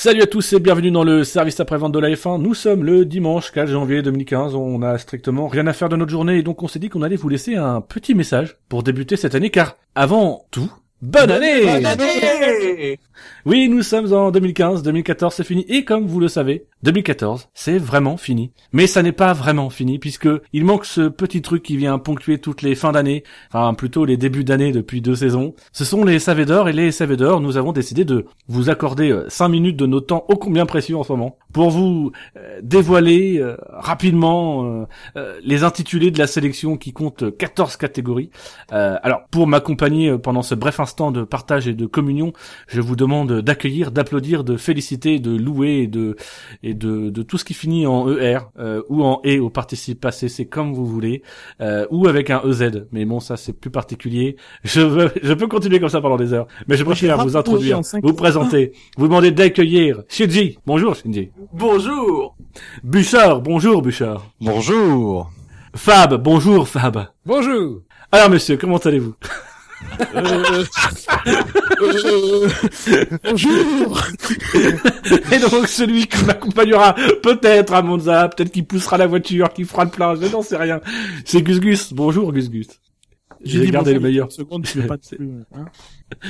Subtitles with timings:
[0.00, 2.40] Salut à tous et bienvenue dans le service après-vente de la F1.
[2.40, 4.54] Nous sommes le dimanche 4 janvier 2015.
[4.54, 7.02] On a strictement rien à faire de notre journée et donc on s'est dit qu'on
[7.02, 11.64] allait vous laisser un petit message pour débuter cette année car avant tout, bonne année!
[11.64, 12.98] Bonne année
[13.46, 17.78] Oui, nous sommes en 2015, 2014 c'est fini et comme vous le savez, 2014 c'est
[17.78, 18.52] vraiment fini.
[18.72, 22.38] Mais ça n'est pas vraiment fini puisque il manque ce petit truc qui vient ponctuer
[22.38, 25.54] toutes les fins d'année, enfin plutôt les débuts d'année depuis deux saisons.
[25.72, 29.48] Ce sont les SAV d'or et les d'or, nous avons décidé de vous accorder 5
[29.48, 33.56] minutes de notre temps ô combien précieux en ce moment pour vous euh, dévoiler euh,
[33.70, 38.30] rapidement euh, euh, les intitulés de la sélection qui compte 14 catégories.
[38.72, 42.32] Euh, alors pour m'accompagner pendant ce bref instant de partage et de communion,
[42.66, 46.16] je vous demande d'accueillir, d'applaudir, de féliciter, de louer et de
[46.62, 50.00] et de, de tout ce qui finit en ER euh, ou en E au participe
[50.00, 51.22] passé, c'est comme vous voulez,
[51.60, 52.86] euh, ou avec un EZ.
[52.92, 54.36] Mais bon, ça c'est plus particulier.
[54.64, 57.80] Je veux, je peux continuer comme ça pendant des heures, mais je préfère vous introduire,
[58.02, 60.58] vous présenter, vous demander d'accueillir Shinji.
[60.66, 61.30] Bonjour Shinji.
[61.52, 62.36] Bonjour
[62.82, 64.26] Bouchard, bonjour Bouchard.
[64.40, 65.30] Bonjour.
[65.74, 67.08] Fab, bonjour Fab.
[67.24, 67.82] Bonjour.
[68.10, 69.14] Alors monsieur, comment allez-vous?
[70.14, 70.64] Euh,
[72.06, 72.48] euh,
[73.24, 74.02] bonjour.
[75.32, 79.84] Et donc celui qui m'accompagnera peut-être à Monza, peut-être qui poussera la voiture, qui fera
[79.84, 80.80] le plein, je n'en sais rien.
[81.24, 81.92] C'est Gus Gus.
[81.92, 82.68] Bonjour Gus Gus.
[83.44, 84.30] J'ai gardé le meilleur.
[84.32, 85.64] Seconde, tu pas plus, hein.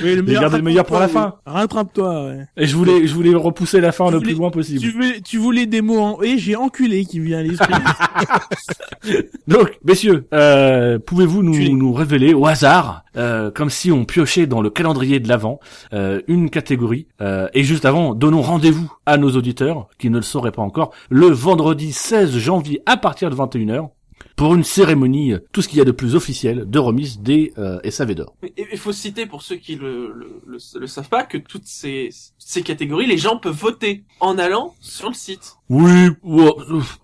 [0.03, 1.35] Oui, le J'ai gardé le meilleur pour la fin.
[1.45, 2.45] Rattrape-toi, ouais.
[2.57, 4.91] Et je voulais, je voulais repousser la fin Tu le voulais- plus loin Tu possible.
[4.91, 7.73] voulais, tu voulais des mots en et j'ai enculé qui vient à l'esprit.
[9.47, 14.47] Donc, messieurs, euh, pouvez-vous nous, Tu- nous révéler au hasard, euh, comme si on piochait
[14.47, 15.59] dans le calendrier de l'avant,
[15.93, 20.21] euh, une catégorie euh, Et juste avant, donnons rendez-vous à nos auditeurs, qui ne le
[20.23, 23.89] sauraient pas encore, le vendredi 16 janvier à partir de 21h,
[24.35, 27.53] pour une cérémonie, euh, tout ce qu'il y a de plus officiel, de remise des
[27.57, 28.35] euh, SAV d'or.
[28.41, 31.65] Mais Il faut citer pour ceux qui le, le, le, le savent pas que toutes
[31.65, 35.55] ces, ces catégories, les gens peuvent voter en allant sur le site.
[35.69, 36.99] Oui, ouais, ouf,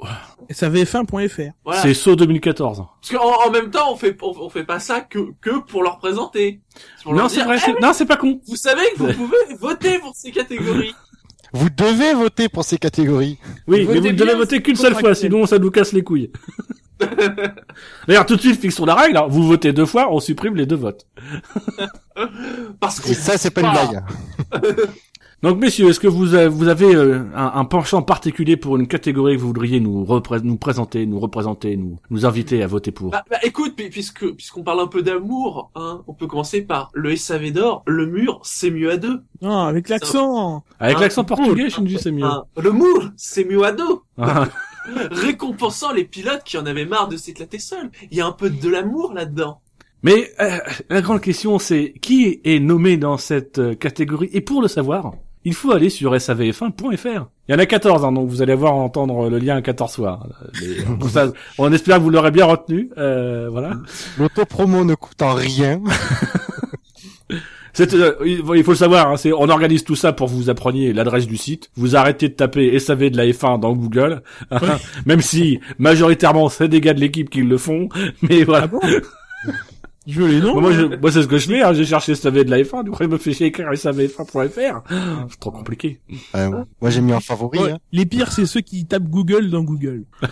[0.50, 1.52] SAVF1.fr.
[1.64, 1.81] Voilà.
[1.81, 2.84] c'est saut 2014.
[3.02, 5.84] Parce qu'en en même temps, on fait on, on fait pas ça que que pour
[5.84, 6.62] leur présenter.
[7.03, 8.40] Pour Non, c'est vrai, Eh, non, c'est pas con.
[8.47, 10.94] Vous savez que vous pouvez voter pour ces catégories.
[11.53, 13.38] Vous devez voter pour ces catégories.
[13.68, 16.03] Oui, Votez mais vous ne devez voter qu'une seule fois, sinon ça nous casse les
[16.03, 16.32] couilles.
[18.07, 19.17] D'ailleurs, tout de suite, fixons la règle.
[19.17, 19.25] hein.
[19.29, 21.06] Vous votez deux fois, on supprime les deux votes.
[22.79, 24.03] Parce que Et ça, c'est pas une blague.
[25.44, 28.88] Donc, messieurs, est-ce que vous avez, vous avez euh, un, un penchant particulier pour une
[28.88, 32.91] catégorie que vous voudriez nous, repré- nous présenter, nous représenter, nous, nous inviter à voter
[32.91, 33.11] pour?
[33.11, 37.16] Bah, bah, écoute, puisque puisqu'on parle un peu d'amour, hein, on peut commencer par le
[37.16, 37.84] SAV d'or.
[37.85, 39.22] Le mur, c'est mieux à deux.
[39.41, 40.63] Non, avec l'accent.
[40.79, 42.23] Avec un- l'accent portugais, je me dis c'est mieux.
[42.25, 44.00] Hein, le mur, c'est mieux à deux.
[45.12, 47.90] Récompensant les pilotes qui en avaient marre de s'éclater seuls.
[48.12, 49.62] Il y a un peu de l'amour là-dedans.
[50.03, 50.59] Mais euh,
[50.90, 54.29] la grande question, c'est qui est nommé dans cette euh, catégorie?
[54.34, 55.13] Et pour le savoir,
[55.46, 57.28] il faut aller sur savf1.fr.
[57.47, 60.28] Il y en a 14, hein, donc vous allez voir entendre le lien 14 fois.
[60.59, 62.90] Mais, euh, pour ça, on espère que vous l'aurez bien retenu.
[62.97, 63.73] Euh, voilà.
[64.17, 65.79] L'autopromo ne coûte en rien.
[67.75, 70.50] C'est, euh, il faut le savoir, hein, c'est, on organise tout ça pour que vous
[70.50, 71.69] appreniez l'adresse du site.
[71.75, 74.59] Vous arrêtez de taper SAV de la F1 dans Google, hein,
[75.06, 77.90] même si majoritairement c'est des gars de l'équipe qui le font.
[78.22, 78.68] Mais Ah voilà.
[78.68, 78.80] bon?
[80.08, 80.62] Je veux les noms.
[80.62, 81.64] moi, je, moi, c'est ce que je fais.
[81.64, 84.84] Hein, j'ai cherché SAV de la F1, du coup, il me fait chier écrire SAV1.fr.
[85.30, 86.00] C'est trop compliqué.
[86.35, 86.50] Euh,
[86.80, 87.58] moi, j'ai mis en favori.
[87.59, 87.80] Ouais, hein.
[87.91, 90.03] Les pires, c'est ceux qui tapent Google dans Google.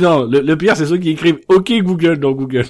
[0.00, 2.66] non, le, le pire, c'est ceux qui écrivent OK Google dans Google.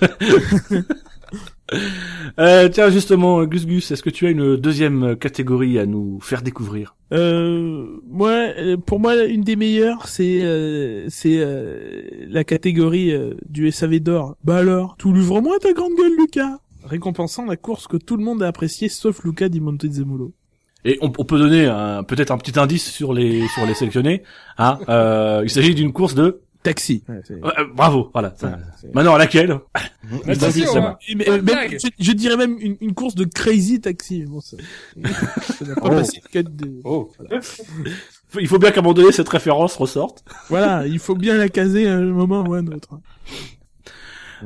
[2.39, 6.43] euh, tiens, justement, Gus Gus, est-ce que tu as une deuxième catégorie à nous faire
[6.43, 6.95] découvrir?
[7.13, 13.35] Euh, moi, euh, pour moi, une des meilleures, c'est euh, c'est euh, la catégorie euh,
[13.49, 14.37] du SAV d'or.
[14.43, 16.59] Bah alors, tout l'ouvre-moi ta grande gueule, Lucas.
[16.85, 20.33] Récompensant la course que tout le monde a appréciée, sauf Luca Di Montezemolo.
[20.85, 21.65] Et on, on peut donner
[22.07, 24.23] peut-être un petit indice sur les sur les sélectionnés.
[24.59, 24.79] Hein?
[24.89, 26.43] Euh, il s'agit d'une course de.
[26.65, 27.05] Taxi.
[27.09, 28.35] Ouais, Euh, euh, bravo, voilà.
[28.37, 29.61] ça- ouais, c'est- Maintenant, laquelle
[30.41, 30.97] Taxi, ça hein.
[31.15, 31.79] même- blague.
[31.81, 34.25] je, je dirais même une, une course de crazy taxi.
[34.25, 34.57] Bon, ça,
[34.97, 35.89] ça n'a pas Oh.
[35.91, 36.81] passé le cut de...
[36.85, 37.13] Oh.
[38.41, 40.25] Il faut bien qu'à un moment donné cette référence ressorte.
[40.49, 42.99] Voilà, il faut bien la caser à un moment ou à un autre.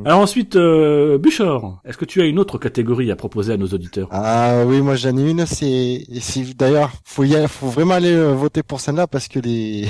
[0.04, 3.66] Alors ensuite, euh, Bouchard, est-ce que tu as une autre catégorie à proposer à nos
[3.68, 4.08] auditeurs?
[4.10, 5.44] Ah oui, moi j'en ai une.
[5.46, 9.38] C'est, c'est d'ailleurs, faut y aller- faut vraiment aller euh, voter pour celle-là parce que
[9.40, 9.88] les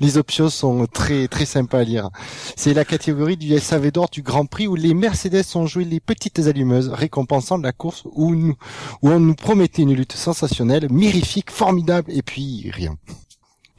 [0.00, 2.10] les options sont très très sympas à lire.
[2.56, 6.00] C'est la catégorie du SAV d'or du Grand Prix où les Mercedes ont joué les
[6.00, 8.54] petites allumeuses, récompensant la course où nous
[9.02, 12.94] où on nous promettait une lutte sensationnelle, mirifique, formidable et puis rien.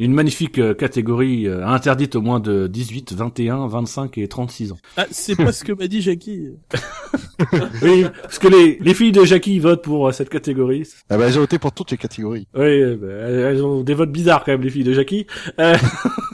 [0.01, 4.77] Une magnifique euh, catégorie euh, interdite aux moins de 18, 21, 25 et 36 ans.
[4.97, 6.49] Ah, c'est pas ce que m'a dit Jackie.
[7.81, 10.87] Oui, parce que les, les filles de Jackie votent pour euh, cette catégorie.
[11.09, 12.47] Ah bah, j'ai voté pour toutes les catégories.
[12.53, 15.25] Oui, euh, bah, elles ont des votes bizarres quand même, les filles de Jackie.
[15.59, 15.75] Euh,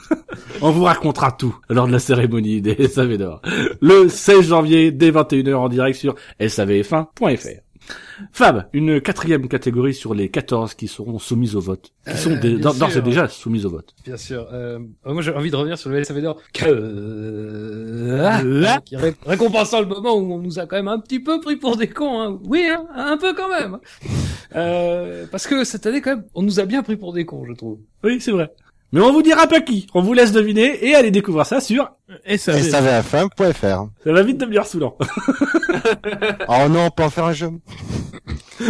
[0.62, 3.42] on vous racontera tout lors de la cérémonie des SAV d'or.
[3.80, 7.60] Le 16 janvier, dès 21h en direct sur savf1.fr.
[8.32, 11.92] Fab, une quatrième catégorie sur les 14 qui seront soumises au vote.
[12.10, 13.94] Qui sont Euh, d'ores et déjà soumises au vote.
[14.04, 14.46] Bien sûr.
[14.52, 16.40] Euh, moi, j'ai envie de revenir sur le SAV d'or.
[16.66, 21.20] Euh, ah, qui ré- récompensant le moment où on nous a quand même un petit
[21.20, 22.20] peu pris pour des cons.
[22.20, 22.38] Hein.
[22.44, 23.78] Oui, hein, un peu quand même.
[24.56, 27.44] Euh, parce que cette année, quand même, on nous a bien pris pour des cons,
[27.46, 27.78] je trouve.
[28.04, 28.50] Oui, c'est vrai.
[28.92, 29.86] Mais on vous dira pas qui.
[29.94, 31.90] On vous laisse deviner et allez découvrir ça sur...
[32.26, 32.60] SAV.
[32.60, 33.88] SAVF1.fr.
[34.02, 34.96] Ça va vite devenir saoulant.
[36.48, 37.50] Oh non, on peut en faire un jeu.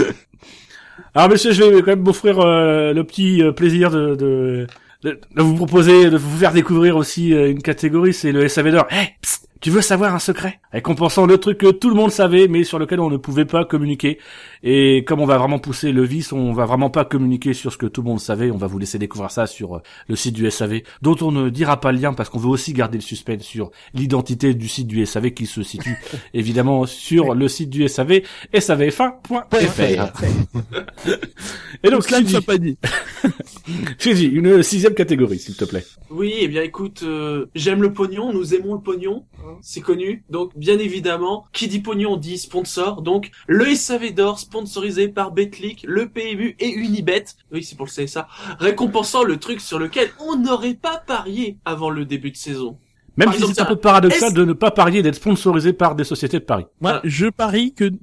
[1.14, 4.66] Alors monsieur, je vais quand même m'offrir euh, le petit euh, plaisir de, de,
[5.02, 8.72] de, de vous proposer, de vous faire découvrir aussi euh, une catégorie, c'est le SAV
[8.72, 8.86] d'or.
[8.90, 10.60] Hey, psst, tu veux savoir un secret?
[10.72, 13.64] Récompensant le truc que tout le monde savait, mais sur lequel on ne pouvait pas
[13.64, 14.18] communiquer.
[14.62, 17.78] Et comme on va vraiment pousser le vice, on va vraiment pas communiquer sur ce
[17.78, 18.50] que tout le monde savait.
[18.50, 21.48] On va vous laisser découvrir ça sur euh, le site du SAV, dont on ne
[21.48, 24.86] dira pas le lien parce qu'on veut aussi garder le suspense sur l'identité du site
[24.86, 25.96] du SAV qui se situe
[26.34, 28.20] évidemment sur le site du SAV,
[28.52, 30.12] savf1.fr.
[31.82, 32.76] Et donc, cela ne soit pas dit.
[33.98, 35.84] Shinji, une sixième catégorie, s'il te plaît.
[36.10, 39.24] Oui, eh bien écoute, euh, j'aime le pognon, nous aimons le pognon,
[39.62, 40.24] c'est connu.
[40.30, 43.02] Donc bien évidemment, qui dit pognon dit sponsor.
[43.02, 47.24] Donc le SAV d'or sponsorisé par Betclic, le PMU et Unibet.
[47.52, 48.26] Oui, c'est pour le CSA,
[48.58, 52.76] récompensant le truc sur lequel on n'aurait pas parié avant le début de saison.
[53.16, 56.04] Même Par si c'est un peu paradoxal de ne pas parier d'être sponsorisé par des
[56.04, 56.66] sociétés de paris.
[56.80, 57.96] Moi, je parie que l-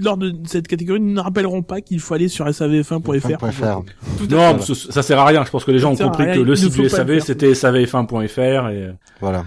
[0.00, 3.00] lors de cette catégorie, nous ne rappellerons pas qu'il faut aller sur savf1.fr.
[3.00, 3.28] pour .fr.
[3.28, 3.92] voter.
[4.18, 5.44] Tout à Non, ça, ça sert à rien.
[5.44, 7.22] Je pense que les gens ont compris que le site du SAV faire.
[7.24, 9.44] c'était savf1.fr et euh, Voilà.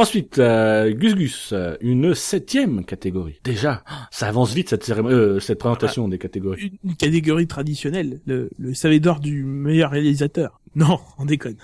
[0.00, 3.40] Ensuite euh, Gus Gus, euh, une septième catégorie.
[3.44, 6.78] Déjà, ça avance vite cette cérémonie, euh, cette présentation des catégories.
[6.84, 10.60] Une catégorie traditionnelle, le, le SAV d'or du meilleur réalisateur.
[10.76, 11.56] Non, on déconne.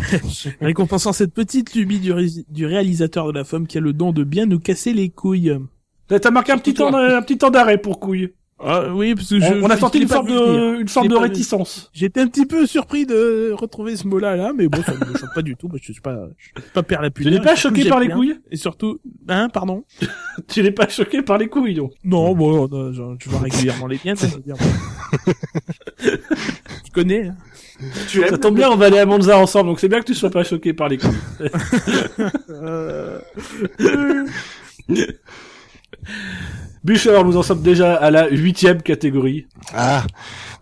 [0.60, 4.12] Récompensant cette petite lubie du, ré- du réalisateur de la femme qui a le don
[4.12, 5.52] de bien nous casser les couilles.
[6.08, 8.34] T'as marqué un petit temps, un petit temps d'arrêt pour couille.
[8.62, 11.16] Ah, oui, parce que On, je, on a senti une forme de, une forme de
[11.16, 11.90] réticence.
[11.94, 15.34] J'étais un petit peu surpris de retrouver ce mot-là, là, mais bon, ça me choque
[15.34, 17.40] pas du tout, parce que je suis pas, je suis pas père la Tu n'es
[17.40, 19.84] pas choqué par les couilles Et surtout, hein, pardon?
[20.48, 21.92] Tu n'es pas choqué par les couilles, donc.
[22.04, 24.56] Non, bon, non, je, je vois régulièrement les miennes, ça veut dire.
[25.98, 27.36] tu connais, hein.
[28.08, 30.04] Tu aimes Ça tombe bien, on va aller à Monza ensemble, donc c'est bien que
[30.06, 31.10] tu sois pas choqué par les couilles.
[36.82, 39.46] Bûcher, nous en sommes déjà à la huitième catégorie.
[39.74, 40.02] Ah,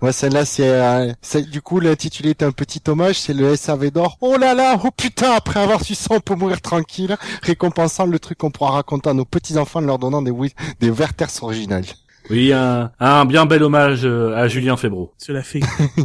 [0.03, 3.91] moi celle-là c'est, euh, c'est- du coup l'intitulé est un petit hommage, c'est le SAV
[3.93, 4.19] d'or.
[4.21, 8.19] Oh là là, oh putain, après avoir su ça, on peut mourir tranquille, récompensant le
[8.19, 10.33] truc qu'on pourra raconter à nos petits enfants en leur donnant des
[10.81, 11.85] des Werthers originales.
[12.31, 15.15] Oui, un, un bien bel hommage euh, à Julien Febro.
[15.17, 15.61] cela fait.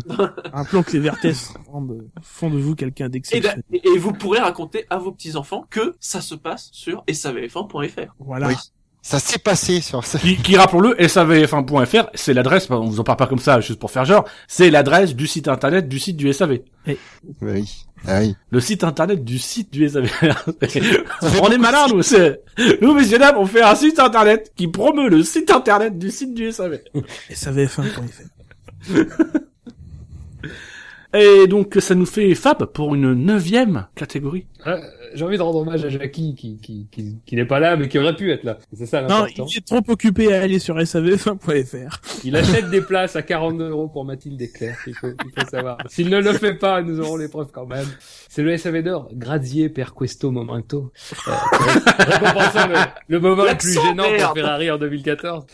[0.53, 1.53] Rappelons que les Vertès
[2.21, 3.63] font de, vous quelqu'un et, d'a- d'exceptionnel.
[3.71, 8.13] et vous pourrez raconter à vos petits-enfants que ça se passe sur savf1.fr.
[8.19, 8.47] Voilà.
[8.47, 8.55] Oui.
[9.03, 10.17] Ça s'est passé sur ce...
[10.17, 13.91] Qui, qui rappelons-le, savf1.fr, c'est l'adresse, on vous en parle pas comme ça, juste pour
[13.91, 16.59] faire genre, c'est l'adresse du site internet du site du SAV.
[17.41, 17.85] Oui.
[18.07, 18.35] Ah oui.
[18.49, 20.09] Le site internet du site du SAV.
[21.41, 22.41] on est malins, nous, c'est,
[22.81, 26.33] nous, messieurs dames, on fait un site internet qui promeut le site internet du site
[26.33, 26.79] du SAV.
[27.29, 28.23] SAVF1.fr.
[31.13, 34.47] Et donc, ça nous fait Fab pour une neuvième catégorie.
[34.65, 34.77] Euh,
[35.13, 37.87] J'ai envie de rendre hommage à Jackie qui, qui, qui, qui n'est pas là mais
[37.87, 38.57] qui aurait pu être là.
[38.75, 39.45] C'est ça Non, l'important.
[39.49, 41.99] il est trop occupé à aller sur savf1.fr.
[42.23, 45.49] Il achète des places à 42 euros pour Mathilde et Claire, il faut, il faut
[45.49, 45.77] savoir.
[45.87, 47.85] S'il ne le fait pas, nous aurons les preuves quand même.
[48.29, 50.91] C'est le SAV d'or, grazie per questo momento.
[51.27, 51.31] Euh,
[51.99, 52.75] récompensant le,
[53.09, 54.35] le moment le plus gênant pour merde.
[54.37, 55.45] Ferrari en 2014.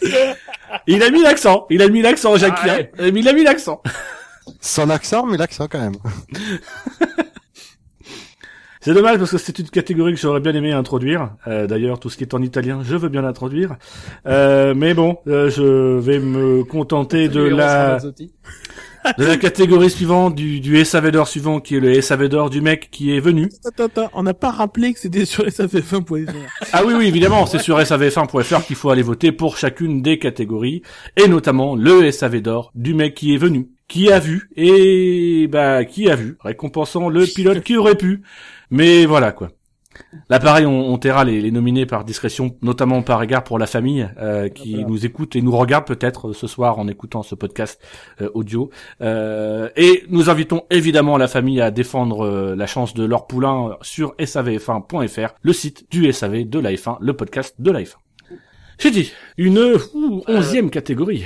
[0.87, 2.59] Il a mis l'accent, il a mis l'accent, Jacques.
[2.61, 2.91] Ah ouais.
[2.99, 3.11] hein.
[3.13, 3.81] Il a mis l'accent.
[4.61, 5.95] Son accent, mais l'accent quand même.
[8.81, 11.31] C'est dommage parce que c'est une catégorie que j'aurais bien aimé introduire.
[11.47, 13.75] Euh, D'ailleurs, tout ce qui est en italien, je veux bien l'introduire.
[14.25, 17.99] Euh, mais bon, euh, je vais me contenter de la
[19.17, 22.61] de la catégorie suivante du, du SAV d'or suivant, qui est le SAV d'or du
[22.61, 23.49] mec qui est venu.
[23.65, 26.31] Attends, attends, on n'a pas rappelé que c'était sur savf1.fr.
[26.73, 30.83] Ah oui, oui, évidemment, c'est sur savf1.fr qu'il faut aller voter pour chacune des catégories,
[31.17, 35.83] et notamment le SAV d'or du mec qui est venu, qui a vu, et bah
[35.83, 38.21] qui a vu, récompensant le pilote qui aurait pu.
[38.71, 39.49] Mais voilà quoi.
[40.29, 43.67] Là, pareil, on, on taira les, les nominés par discrétion, notamment par égard pour la
[43.67, 44.87] famille euh, qui Voilà.
[44.87, 47.81] nous écoute et nous regarde peut-être euh, ce soir en écoutant ce podcast
[48.21, 48.69] euh, audio.
[49.01, 54.15] Euh, et nous invitons évidemment la famille à défendre la chance de leur poulain sur
[54.15, 57.95] savf1.fr, le site du SAV de la F1, le podcast de la F1.
[58.79, 59.59] J'ai dit, une
[59.93, 61.25] ouh, onzième catégorie.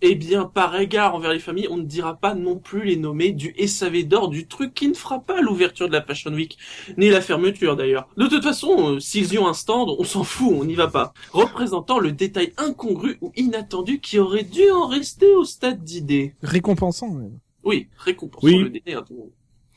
[0.00, 3.32] Eh bien, par égard envers les familles, on ne dira pas non plus les nommer
[3.32, 6.56] du SAV d'or, du truc qui ne fera pas l'ouverture de la Fashion Week,
[6.96, 8.08] ni la fermeture d'ailleurs.
[8.16, 10.88] De toute façon, euh, s'ils y ont un stand, on s'en fout, on n'y va
[10.88, 11.12] pas.
[11.32, 16.34] Représentant le détail incongru ou inattendu qui aurait dû en rester au stade d'idée.
[16.42, 17.38] Récompensant, même.
[17.64, 18.58] Oui, récompensant Oui.
[18.60, 18.96] le délai.
[19.06, 19.30] tout le monde.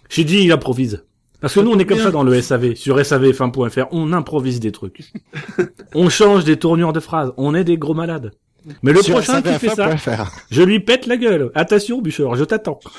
[0.10, 1.03] J'ai dit, il improvise.
[1.39, 2.06] Parce que Ça nous, on est comme bien.
[2.06, 5.12] ça dans le SAV, sur savf1.fr, on improvise des trucs.
[5.94, 8.32] on change des tournures de phrases, on est des gros malades.
[8.83, 10.31] Mais le Sur prochain qui fait ça, SAVF1.fr.
[10.51, 11.51] je lui pète la gueule.
[11.55, 12.79] Attention, Bûcheur, je t'attends.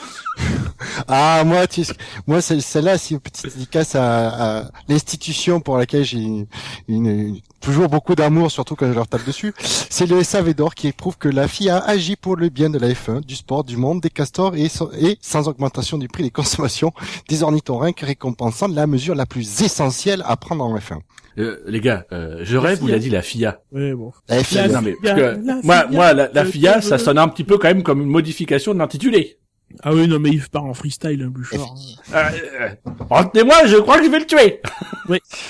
[1.08, 1.82] Ah, moi, tu
[2.26, 6.46] moi, celle- celle-là, c'est une petite dédicace à, à l'institution pour laquelle j'ai une,
[6.88, 9.52] une- toujours beaucoup d'amour, surtout quand je leur tape dessus.
[9.58, 12.88] C'est le SAV d'or qui prouve que la FIA agit pour le bien de la
[12.90, 16.30] F1, du sport, du monde, des castors et, sans- et sans augmentation du prix des
[16.30, 16.92] consommations
[17.28, 20.98] des ornithorynques récompensant la mesure la plus essentielle à prendre en F1.
[21.38, 23.60] Euh, les gars, euh, je rêve, vous l'a dit la FIA.
[23.70, 24.12] Ouais, bon.
[24.28, 26.80] La FIA, La non mais, FIA, parce que, la moi, moi, la, la je FIA,
[26.80, 29.38] ça sonne un petit peu quand même comme une modification de l'intitulé.
[29.82, 31.22] Ah oui, non, mais il part en freestyle.
[31.22, 32.68] Euh, euh,
[33.10, 34.60] Retenez-moi, je crois que je vais le tuer.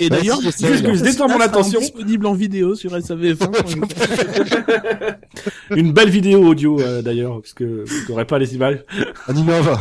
[0.01, 0.41] Et Vas-y, d'ailleurs.
[0.41, 1.79] Gus, Gus, détends mon attention.
[1.81, 5.17] disponible en vidéo sur SAVF1.
[5.71, 8.85] Une belle vidéo audio euh, d'ailleurs, parce que vous n'aurez pas les images.
[9.29, 9.79] on innove.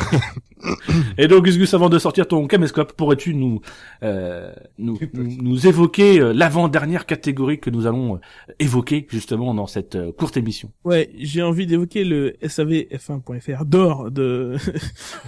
[1.18, 3.62] Et donc, Gus Gus, avant de sortir ton caméscope, pourrais-tu nous,
[4.04, 9.96] euh, nous, nous, évoquer euh, l'avant-dernière catégorie que nous allons euh, évoquer justement dans cette
[9.96, 10.72] euh, courte émission?
[10.84, 14.58] Ouais, j'ai envie d'évoquer le SAVF1.fr d'or de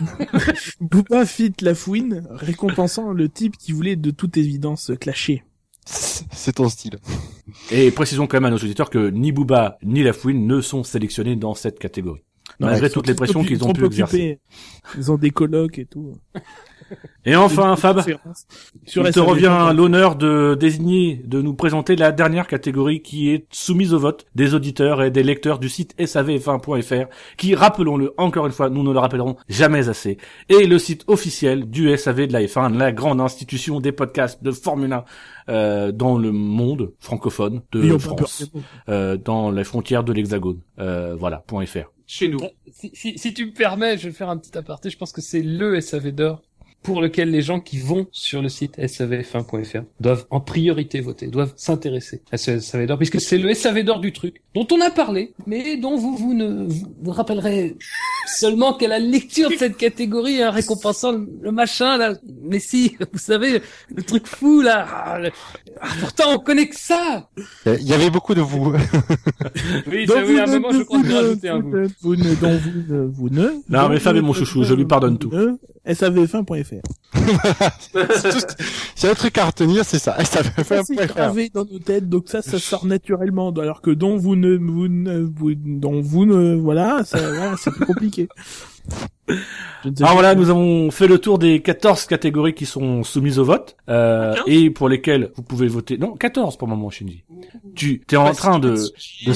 [0.81, 5.43] Booba Fit Lafouine, récompensant le type qui voulait de toute évidence clasher.
[5.85, 6.99] C'est ton style.
[7.71, 11.35] Et précisons quand même à nos auditeurs que ni Booba ni Lafouine ne sont sélectionnés
[11.35, 12.21] dans cette catégorie.
[12.59, 14.39] Malgré toutes les pressions qu'ils ont pu exercer.
[14.97, 16.13] Ils ont des colloques et tout.
[17.25, 18.01] Et enfin, Fab,
[18.85, 19.23] Sur il te SAVF1.
[19.23, 24.25] revient l'honneur de désigner, de nous présenter la dernière catégorie qui est soumise au vote
[24.35, 28.91] des auditeurs et des lecteurs du site savf1.fr, qui, rappelons-le encore une fois, nous ne
[28.91, 30.17] le rappellerons jamais assez,
[30.49, 34.51] est le site officiel du SAV de la F1, la grande institution des podcasts de
[34.51, 35.05] Formule 1
[35.49, 38.49] euh, dans le monde francophone de France,
[38.87, 40.59] euh, dans les frontières de l'Hexagone.
[40.79, 41.89] Euh, voilà, .fr.
[42.11, 42.39] Chez nous.
[42.71, 44.89] Si, si, tu me permets, je vais faire un petit aparté.
[44.89, 46.41] Je pense que c'est le SAV d'or
[46.81, 51.53] pour lequel les gens qui vont sur le site savf1.fr doivent en priorité voter, doivent
[51.55, 54.89] s'intéresser à ce SAV d'or, puisque c'est le SAV d'or du truc, dont on a
[54.89, 57.77] parlé, mais dont vous vous ne vous rappellerez
[58.37, 62.13] seulement qu'à la lecture de cette catégorie, hein, récompensant le, le machin, là.
[62.43, 63.61] Mais si, vous savez,
[63.93, 64.85] le truc fou, là.
[65.05, 65.31] Ah, le-
[65.81, 67.29] ah, pourtant, on connaît que ça!
[67.65, 68.73] Il y avait beaucoup de vous.
[69.91, 72.57] Oui, ça, à un moment, je crois que j'ai rajouté un vous vous ne, dont
[72.57, 73.49] vous ne, vous ne.
[73.69, 75.29] Non, mais est mon chouchou, je lui pardonne tout.
[75.31, 75.57] ne-
[75.87, 76.81] SAVF1.fr.
[78.95, 80.23] C'est un truc à retenir, c'est ça.
[80.25, 83.49] Ça fait Ça, un c'est point gravé dans nos têtes, donc ça, ça sort naturellement.
[83.51, 87.71] Alors que dont vous ne, vous ne, vous, dont vous ne, voilà, ça, voilà, c'est
[87.71, 88.18] plus compliqué.
[88.19, 88.78] Je ne sais
[89.85, 93.77] Alors voilà, nous avons fait le tour des 14 catégories qui sont soumises au vote,
[93.89, 95.97] euh, et pour lesquelles vous pouvez voter.
[95.97, 97.23] Non, 14 pour le moment, Shinji.
[97.75, 98.75] Tu, t'es en train de,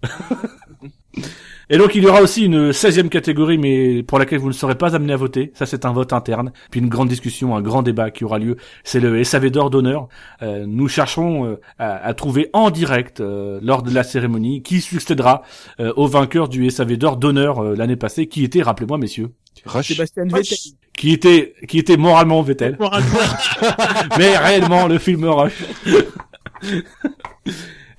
[1.73, 4.75] Et donc il y aura aussi une 16e catégorie, mais pour laquelle vous ne serez
[4.75, 5.53] pas amené à voter.
[5.55, 6.51] Ça c'est un vote interne.
[6.73, 8.57] Puis une grande discussion, un grand débat qui aura lieu.
[8.83, 10.09] C'est le SAV d'or d'honneur.
[10.43, 14.81] Euh, nous cherchons euh, à, à trouver en direct euh, lors de la cérémonie qui
[14.81, 15.43] succédera
[15.79, 19.31] euh, au vainqueur du SAV d'or d'honneur euh, l'année passée, qui était, rappelez-moi messieurs,
[19.65, 19.89] Rush.
[19.89, 20.59] Sébastien Vettel.
[20.99, 23.19] qui était qui était moralement Vettel, Moralement.
[24.19, 25.63] mais réellement le film Rush.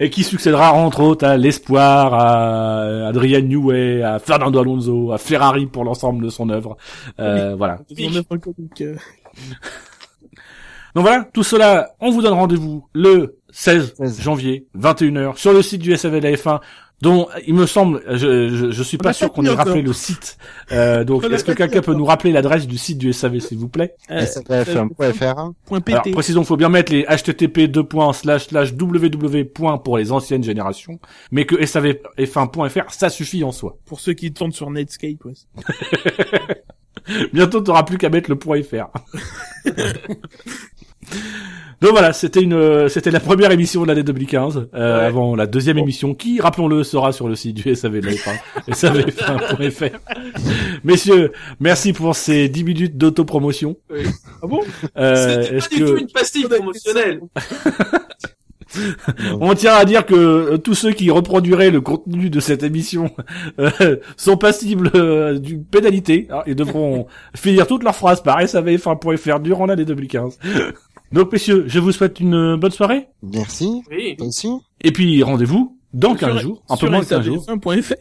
[0.04, 5.68] Et qui succédera entre autres à l'espoir, à Adrian Newey, à Fernando Alonso, à Ferrari
[5.68, 6.76] pour l'ensemble de son œuvre.
[7.20, 7.78] Euh, voilà.
[10.96, 14.22] Donc voilà, tout cela, on vous donne rendez-vous le 16 16.
[14.22, 16.60] janvier, 21h, sur le site du SAV de la F1,
[17.02, 20.38] dont il me semble, je, je, je suis pas sûr qu'on ait rappelé le site.
[20.72, 23.70] Euh, donc est-ce que quelqu'un peut nous rappeler l'adresse du site du SAV, s'il vous
[23.70, 25.52] plaît Euh, SAVF1.fr.
[25.66, 29.46] Point Alors, précisons, faut bien mettre les http www
[29.84, 31.00] pour les anciennes générations,
[31.32, 33.78] mais que savf1.fr, ça suffit en soi.
[33.86, 35.34] Pour ceux qui tournent sur Netscape, ouais.
[37.34, 38.90] Bientôt, t'auras plus qu'à mettre le point .fr.
[41.82, 45.06] Donc voilà, c'était une, euh, c'était la première émission de l'année 2015, euh, Ouais.
[45.06, 48.40] avant la deuxième émission qui, rappelons-le, sera sur le site du SAV de la F1,
[48.70, 49.98] savf1.fr.
[50.84, 53.78] Messieurs, merci pour ces 10 minutes d'autopromotion.
[53.90, 54.04] Oui.
[54.44, 54.60] Ah bon?
[54.98, 57.22] Euh, C'était pas du que tout une pastille promotionnelle.
[59.40, 63.12] on tient à dire que euh, tous ceux qui reproduiraient le contenu de cette émission
[63.60, 69.40] euh, sont passibles euh, d'une pénalité hein, et devront finir toutes leurs phrases par savf1.fr
[69.40, 70.38] durant l'année 2015.
[71.12, 73.84] Donc messieurs, je vous souhaite une euh, bonne soirée Merci.
[73.90, 74.16] Oui.
[74.20, 74.50] Aussi.
[74.82, 77.46] et puis rendez-vous dans 15 Sur- jours, un peu moins de 15 jours.
[77.46, 77.94] SAVF1.fr.